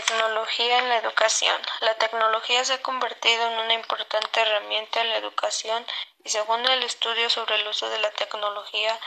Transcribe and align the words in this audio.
tecnología 0.00 0.78
en 0.78 0.88
la 0.88 0.96
educación. 0.96 1.60
La 1.80 1.94
tecnología 1.94 2.64
se 2.64 2.74
ha 2.74 2.82
convertido 2.82 3.46
en 3.48 3.58
una 3.58 3.74
importante 3.74 4.40
herramienta 4.40 5.00
en 5.00 5.10
la 5.10 5.16
educación 5.16 5.86
y 6.24 6.30
según 6.30 6.66
el 6.66 6.82
estudio 6.82 7.28
sobre 7.28 7.56
el 7.56 7.66
uso 7.66 7.88
de 7.90 7.98
la 7.98 8.10
tecnología 8.12 8.98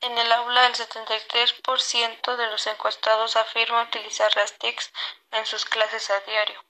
en 0.00 0.16
el 0.16 0.32
aula 0.32 0.66
el 0.66 0.74
73% 0.74 2.36
de 2.36 2.46
los 2.46 2.66
encuestados 2.66 3.36
afirma 3.36 3.82
utilizar 3.82 4.34
las 4.34 4.58
TICs 4.58 4.92
en 5.32 5.46
sus 5.46 5.66
clases 5.66 6.10
a 6.10 6.20
diario. 6.20 6.64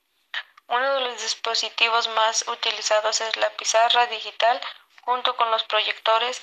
Uno 0.67 0.95
de 0.95 1.01
los 1.01 1.23
dispositivos 1.23 2.09
más 2.09 2.45
utilizados 2.49 3.21
es 3.21 3.37
la 3.37 3.51
pizarra 3.51 4.07
digital 4.07 4.61
junto 5.03 5.37
con 5.37 5.51
los 5.51 5.65
proyectores, 5.65 6.43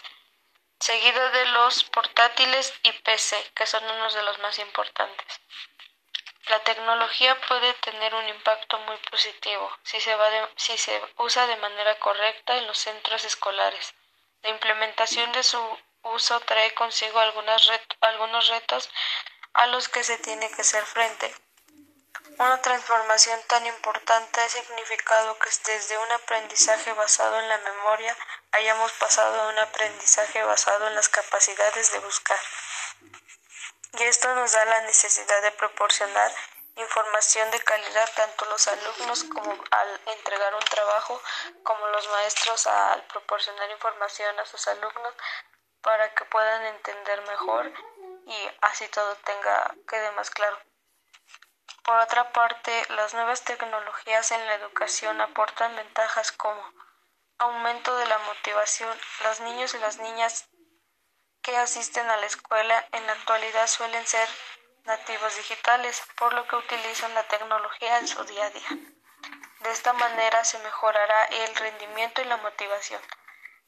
seguido 0.79 1.29
de 1.31 1.45
los 1.47 1.83
portátiles 1.83 2.73
y 2.83 2.91
PC, 2.93 3.51
que 3.53 3.67
son 3.67 3.83
unos 3.83 4.13
de 4.13 4.23
los 4.23 4.39
más 4.39 4.57
importantes. 4.59 5.41
La 6.49 6.59
tecnología 6.59 7.35
puede 7.41 7.73
tener 7.73 8.15
un 8.15 8.29
impacto 8.29 8.79
muy 8.79 8.95
positivo 9.11 9.69
si 9.83 9.99
se, 9.99 11.01
usa 11.17 11.45
de 11.45 11.57
manera 11.57 11.99
correcta 11.99 12.55
en 12.55 12.65
los 12.67 12.77
centros 12.77 13.25
escolares. 13.25 13.93
La 14.43 14.51
implementación 14.51 15.29
de 15.33 15.43
su 15.43 15.59
uso 16.03 16.39
trae 16.41 16.73
consigo 16.73 17.19
algunos 17.19 18.47
retos 18.47 18.89
a 19.53 19.67
los 19.67 19.89
que 19.89 20.05
se 20.05 20.17
tiene 20.19 20.49
que 20.51 20.61
hacer 20.61 20.85
frente. 20.85 21.35
Una 22.37 22.61
transformación 22.61 23.41
tan 23.47 23.65
importante 23.65 24.39
ha 24.39 24.47
significado 24.47 25.37
que 25.39 25.49
desde 25.65 25.97
un 25.97 26.11
aprendizaje 26.13 26.93
basado 26.93 27.39
en 27.39 27.49
la 27.49 27.57
memoria 27.57 28.15
hayamos 28.51 28.93
pasado 28.93 29.41
a 29.41 29.47
un 29.49 29.59
aprendizaje 29.59 30.41
basado 30.43 30.87
en 30.87 30.95
las 30.95 31.09
capacidades 31.09 31.91
de 31.91 31.99
buscar 31.99 32.39
y 33.93 34.03
esto 34.03 34.33
nos 34.35 34.51
da 34.51 34.65
la 34.65 34.81
necesidad 34.81 35.41
de 35.41 35.51
proporcionar 35.51 36.31
información 36.75 37.49
de 37.51 37.59
calidad 37.61 38.09
tanto 38.15 38.45
los 38.45 38.67
alumnos 38.67 39.23
como 39.23 39.51
al 39.51 40.01
entregar 40.05 40.53
un 40.53 40.63
trabajo 40.65 41.21
como 41.63 41.87
los 41.87 42.07
maestros 42.09 42.67
al 42.67 43.03
proporcionar 43.05 43.69
información 43.71 44.39
a 44.39 44.45
sus 44.45 44.67
alumnos 44.67 45.13
para 45.81 46.13
que 46.13 46.25
puedan 46.25 46.65
entender 46.65 47.21
mejor 47.21 47.71
y 48.27 48.49
así 48.61 48.87
todo 48.89 49.15
tenga 49.15 49.73
quede 49.87 50.11
más 50.11 50.29
claro. 50.29 50.59
Por 51.83 51.97
otra 51.99 52.33
parte, 52.33 52.85
las 52.89 53.13
nuevas 53.13 53.43
tecnologías 53.43 54.31
en 54.31 54.45
la 54.45 54.55
educación 54.55 55.21
aportan 55.21 55.73
ventajas 55.77 56.33
como 56.33 56.61
aumento 57.37 57.95
de 57.95 58.05
la 58.07 58.17
motivación. 58.19 58.99
Los 59.23 59.39
niños 59.39 59.73
y 59.73 59.79
las 59.79 59.97
niñas 59.97 60.49
que 61.47 61.55
asisten 61.55 62.05
a 62.09 62.17
la 62.17 62.25
escuela 62.25 62.85
en 62.91 63.07
la 63.07 63.13
actualidad 63.13 63.67
suelen 63.67 64.05
ser 64.05 64.27
nativos 64.83 65.33
digitales, 65.37 66.03
por 66.17 66.33
lo 66.33 66.45
que 66.45 66.57
utilizan 66.57 67.13
la 67.13 67.23
tecnología 67.23 67.99
en 67.99 68.07
su 68.07 68.21
día 68.25 68.47
a 68.47 68.49
día. 68.49 68.67
De 69.61 69.71
esta 69.71 69.93
manera 69.93 70.43
se 70.43 70.59
mejorará 70.59 71.23
el 71.25 71.55
rendimiento 71.55 72.21
y 72.21 72.25
la 72.25 72.35
motivación. 72.35 73.01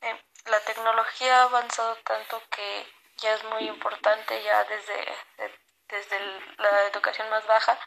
Eh, 0.02 0.26
la 0.48 0.60
tecnología 0.62 1.40
ha 1.40 1.44
avanzado 1.44 1.96
tanto 2.04 2.42
que 2.50 2.94
ya 3.16 3.34
es 3.34 3.44
muy 3.46 3.70
importante, 3.70 4.44
ya 4.44 4.66
desde, 4.66 5.18
desde 5.88 6.20
la 6.58 6.82
educación 6.84 7.30
más 7.30 7.48
baja 7.48 7.80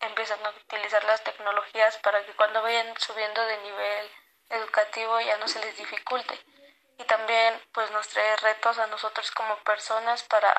empiezan 0.00 0.44
a 0.46 0.50
utilizar 0.50 1.04
las 1.04 1.22
tecnologías 1.22 1.98
para 1.98 2.24
que 2.24 2.34
cuando 2.34 2.62
vayan 2.62 2.98
subiendo 2.98 3.44
de 3.44 3.58
nivel 3.58 4.10
educativo 4.48 5.20
ya 5.20 5.36
no 5.36 5.48
se 5.48 5.60
les 5.60 5.76
dificulte 5.76 6.42
y 6.98 7.04
también 7.04 7.60
pues 7.72 7.90
nos 7.90 8.08
trae 8.08 8.36
retos 8.36 8.78
a 8.78 8.86
nosotros 8.86 9.30
como 9.32 9.56
personas 9.58 10.22
para 10.24 10.54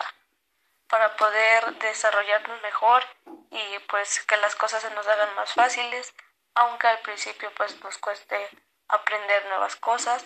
para 0.88 1.16
poder 1.16 1.74
desarrollarnos 1.80 2.62
mejor 2.62 3.04
y 3.50 3.80
pues 3.90 4.24
que 4.26 4.38
las 4.38 4.56
cosas 4.56 4.82
se 4.84 4.92
nos 4.92 5.08
hagan 5.08 5.34
más 5.36 5.54
fáciles 5.54 6.14
aunque 6.54 6.88
al 6.88 7.00
principio 7.00 7.52
pues 7.56 7.82
nos 7.84 7.98
cueste 7.98 8.50
aprender 8.88 9.46
nuevas 9.48 9.76
cosas 9.78 10.24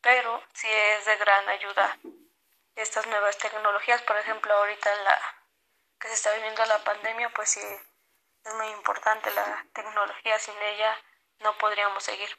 pero 0.00 0.42
sí 0.52 0.68
es 0.70 1.04
de 1.06 1.16
gran 1.16 1.48
ayuda 1.48 1.98
estas 2.76 3.06
nuevas 3.06 3.36
tecnologías. 3.36 4.00
Por 4.02 4.16
ejemplo 4.16 4.52
ahorita 4.54 4.94
la 5.04 5.20
que 5.98 6.08
se 6.08 6.14
está 6.14 6.32
viviendo 6.34 6.64
la 6.66 6.78
pandemia 6.78 7.28
pues 7.30 7.50
sí 7.50 7.60
es 8.44 8.54
muy 8.54 8.68
importante 8.68 9.30
la 9.32 9.66
tecnología 9.74 10.38
sin 10.38 10.56
ella 10.62 10.96
no 11.40 11.56
podríamos 11.58 12.02
seguir 12.04 12.30